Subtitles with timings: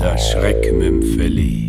[0.00, 1.68] Das Schreckmümpfeli.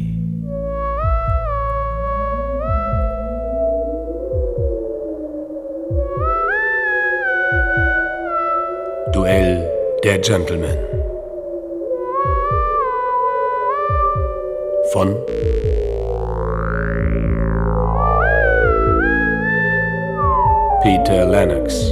[9.12, 9.72] Duell
[10.04, 10.78] der Gentlemen.
[14.92, 15.16] Von
[20.90, 21.92] Peter Lennox.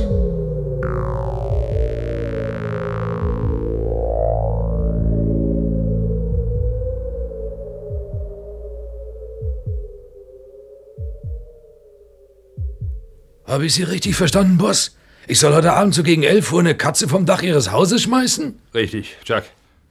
[13.46, 14.96] Habe ich Sie richtig verstanden, Boss?
[15.28, 18.60] Ich soll heute Abend so gegen 11 Uhr eine Katze vom Dach Ihres Hauses schmeißen?
[18.74, 19.44] Richtig, Chuck.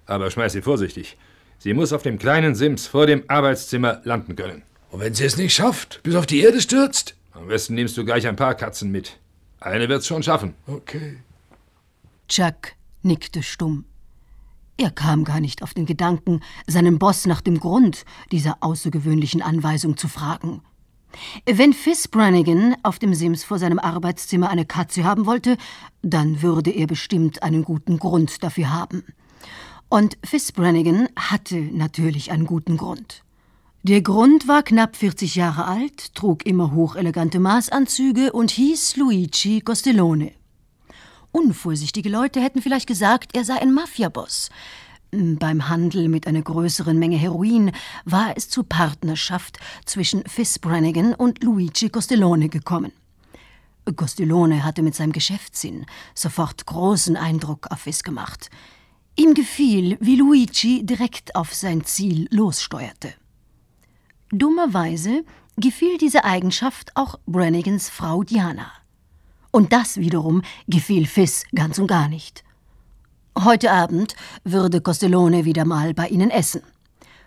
[0.07, 1.17] Aber schmeiß sie vorsichtig.
[1.61, 4.63] Sie muss auf dem kleinen Sims vor dem Arbeitszimmer landen können.
[4.91, 7.15] Und wenn sie es nicht schafft, bis auf die Erde stürzt?
[7.37, 9.19] Am besten nimmst du gleich ein paar Katzen mit.
[9.61, 10.55] Eine wird's schon schaffen.
[10.67, 11.19] Okay.
[12.29, 13.85] Chuck nickte stumm.
[14.79, 19.97] Er kam gar nicht auf den Gedanken, seinen Boss nach dem Grund dieser außergewöhnlichen Anweisung
[19.97, 20.63] zu fragen.
[21.47, 25.57] Wenn Fizz Brannigan auf dem Sims vor seinem Arbeitszimmer eine Katze haben wollte,
[26.03, 29.05] dann würde er bestimmt einen guten Grund dafür haben.
[29.89, 33.23] Und Fizz Brannigan hatte natürlich einen guten Grund.
[33.89, 40.33] Der Grund war knapp 40 Jahre alt, trug immer hochelegante Maßanzüge und hieß Luigi Costellone.
[41.31, 44.51] Unvorsichtige Leute hätten vielleicht gesagt, er sei ein Mafiaboss.
[45.13, 47.71] Beim Handel mit einer größeren Menge Heroin
[48.05, 52.91] war es zur Partnerschaft zwischen Fizz Brannigan und Luigi Costellone gekommen.
[53.95, 58.51] Costellone hatte mit seinem Geschäftssinn sofort großen Eindruck auf Fizz gemacht.
[59.15, 63.15] Ihm gefiel, wie Luigi direkt auf sein Ziel lossteuerte.
[64.31, 65.25] Dummerweise
[65.57, 68.73] gefiel diese Eigenschaft auch Brannigans Frau Diana.
[69.53, 72.43] Und das wiederum gefiel Fizz ganz und gar nicht.
[73.39, 76.63] Heute Abend würde Costellone wieder mal bei ihnen essen.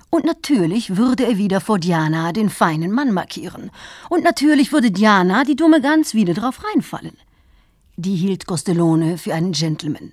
[0.10, 3.72] Und natürlich würde er wieder vor Diana den feinen Mann markieren.
[4.10, 7.16] Und natürlich würde Diana, die dumme Gans, wieder drauf reinfallen.
[7.96, 10.12] Die hielt Costellone für einen Gentleman.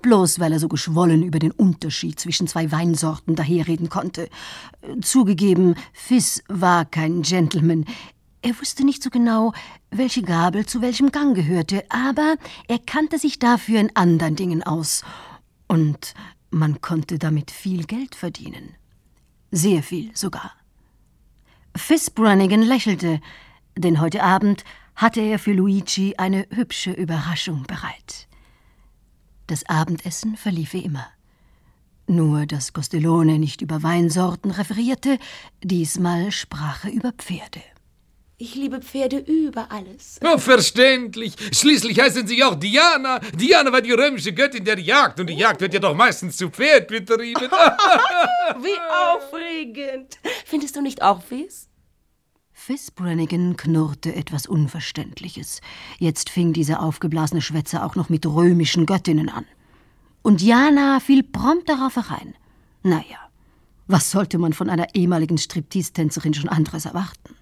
[0.00, 4.28] Bloß weil er so geschwollen über den Unterschied zwischen zwei Weinsorten daherreden konnte.
[5.00, 7.84] Zugegeben, Fizz war kein Gentleman.
[8.42, 9.52] Er wusste nicht so genau,
[9.90, 15.02] welche Gabel zu welchem Gang gehörte, aber er kannte sich dafür in anderen Dingen aus.
[15.68, 16.14] Und
[16.50, 18.74] man konnte damit viel Geld verdienen.
[19.52, 20.52] Sehr viel sogar.
[21.76, 23.20] Fizz Brannigan lächelte,
[23.76, 24.64] denn heute Abend
[24.94, 28.28] hatte er für Luigi eine hübsche Überraschung bereit.
[29.52, 31.06] Das Abendessen verlief wie immer.
[32.06, 35.18] Nur, dass Costellone nicht über Weinsorten referierte,
[35.62, 37.60] diesmal sprach er über Pferde.
[38.38, 40.18] Ich liebe Pferde über alles.
[40.24, 41.34] Oh, verständlich.
[41.52, 43.18] Schließlich heißen sie auch Diana.
[43.38, 46.48] Diana war die römische Göttin der Jagd und die Jagd wird ja doch meistens zu
[46.48, 47.50] Pferd betrieben.
[48.56, 50.18] Wie aufregend.
[50.46, 51.68] Findest du nicht auch, Fizz?
[52.64, 55.60] Fizz Brannigan knurrte etwas Unverständliches.
[55.98, 59.46] Jetzt fing dieser aufgeblasene Schwätzer auch noch mit römischen Göttinnen an.
[60.22, 62.36] Und Jana fiel prompt darauf herein.
[62.84, 63.18] Naja,
[63.88, 67.34] was sollte man von einer ehemaligen Striptease-Tänzerin schon anderes erwarten?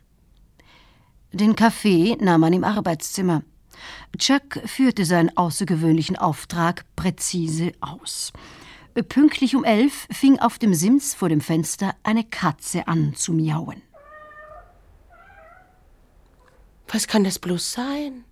[1.32, 3.42] Den Kaffee nahm man im Arbeitszimmer.
[4.16, 8.32] Chuck führte seinen außergewöhnlichen Auftrag präzise aus.
[9.10, 13.82] Pünktlich um elf fing auf dem Sims vor dem Fenster eine Katze an zu miauen.
[16.92, 18.24] Was kann das bloß sein?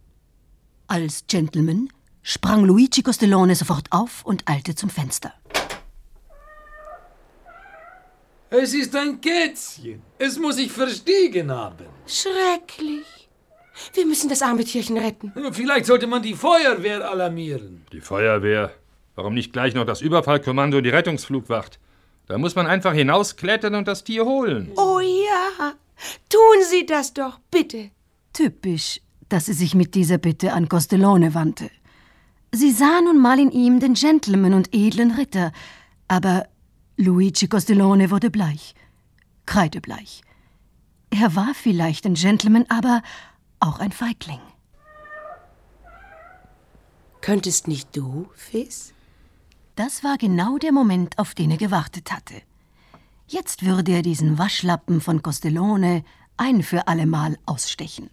[0.88, 1.90] Als Gentleman
[2.22, 5.32] sprang Luigi Costellone sofort auf und eilte zum Fenster.
[8.50, 10.02] Es ist ein Kätzchen.
[10.18, 11.86] Es muss sich verstiegen haben.
[12.06, 13.28] Schrecklich.
[13.92, 15.32] Wir müssen das arme Tierchen retten.
[15.52, 17.86] Vielleicht sollte man die Feuerwehr alarmieren.
[17.92, 18.72] Die Feuerwehr.
[19.14, 21.78] Warum nicht gleich noch das Überfallkommando und die Rettungsflugwacht?
[22.26, 24.72] Da muss man einfach hinausklettern und das Tier holen.
[24.76, 25.74] Oh ja.
[26.28, 27.90] Tun Sie das doch, bitte.
[28.32, 31.70] Typisch, dass sie sich mit dieser Bitte an Costellone wandte.
[32.52, 35.52] Sie sah nun mal in ihm den Gentleman und edlen Ritter,
[36.06, 36.48] aber
[36.96, 38.74] Luigi Costellone wurde bleich,
[39.46, 40.22] kreidebleich.
[41.10, 43.02] Er war vielleicht ein Gentleman, aber
[43.60, 44.40] auch ein Feigling.
[47.20, 48.94] Könntest nicht du, Fizz?
[49.76, 52.34] Das war genau der Moment, auf den er gewartet hatte.
[53.26, 56.04] Jetzt würde er diesen Waschlappen von Costellone
[56.36, 58.10] ein für allemal ausstechen.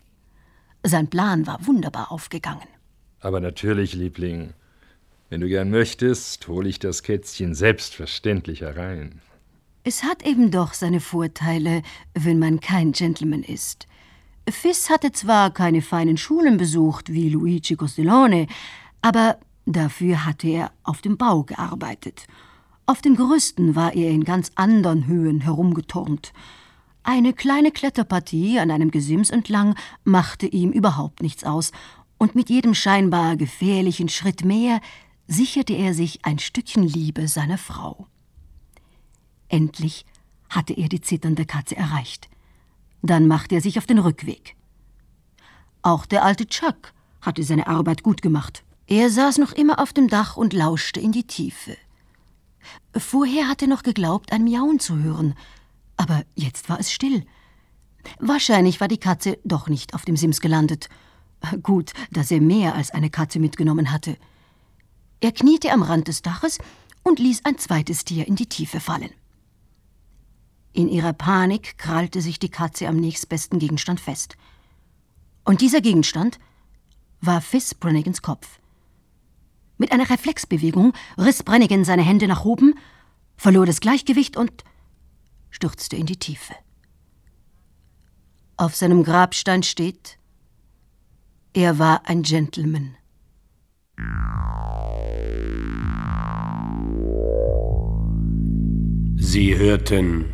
[0.87, 2.67] Sein Plan war wunderbar aufgegangen.
[3.19, 4.53] Aber natürlich, Liebling,
[5.29, 9.19] wenn du gern möchtest, hole ich das Kätzchen selbstverständlich herein.
[9.83, 11.81] Es hat eben doch seine Vorteile,
[12.13, 13.87] wenn man kein Gentleman ist.
[14.47, 18.45] Fizz hatte zwar keine feinen Schulen besucht wie Luigi Costellone,
[19.01, 22.27] aber dafür hatte er auf dem Bau gearbeitet.
[22.85, 26.31] Auf den Gerüsten war er in ganz anderen Höhen herumgeturnt.
[27.07, 29.75] Eine kleine Kletterpartie an einem Gesims entlang
[30.05, 31.71] machte ihm überhaupt nichts aus,
[32.17, 34.81] und mit jedem scheinbar gefährlichen Schritt mehr
[35.27, 38.07] sicherte er sich ein Stückchen Liebe seiner Frau.
[39.49, 40.07] Endlich
[40.49, 42.27] hatte er die zitternde Katze erreicht.
[43.03, 44.55] Dann machte er sich auf den Rückweg.
[45.83, 46.91] Auch der alte Chuck
[47.21, 48.63] hatte seine Arbeit gut gemacht.
[48.87, 51.77] Er saß noch immer auf dem Dach und lauschte in die Tiefe.
[52.97, 55.35] Vorher hatte er noch geglaubt, ein Miauen zu hören,
[55.97, 57.25] aber jetzt war es still.
[58.19, 60.89] Wahrscheinlich war die Katze doch nicht auf dem Sims gelandet.
[61.63, 64.17] Gut, dass er mehr als eine Katze mitgenommen hatte.
[65.21, 66.59] Er kniete am Rand des Daches
[67.03, 69.11] und ließ ein zweites Tier in die Tiefe fallen.
[70.73, 74.35] In ihrer Panik krallte sich die Katze am nächstbesten Gegenstand fest.
[75.45, 76.39] Und dieser Gegenstand
[77.21, 78.59] war Fizz Brannigans Kopf.
[79.77, 82.75] Mit einer Reflexbewegung riss Brannigan seine Hände nach oben,
[83.37, 84.63] verlor das Gleichgewicht und
[85.55, 86.53] stürzte in die Tiefe.
[88.57, 90.17] Auf seinem Grabstein steht,
[91.53, 92.97] er war ein Gentleman.
[99.15, 100.25] Sie hörten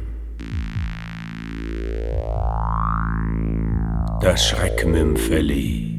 [4.22, 5.91] das Schreckmümpfeli.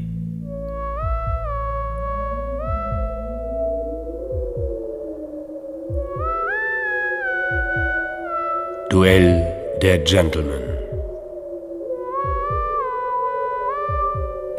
[8.93, 9.43] Duell
[9.81, 10.61] der Gentlemen.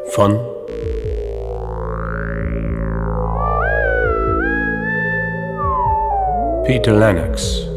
[0.08, 0.40] Von
[6.64, 7.68] Peter Lennox